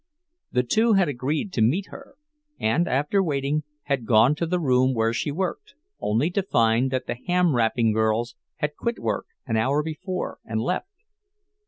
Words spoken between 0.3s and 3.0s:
The two had agreed to meet her; and,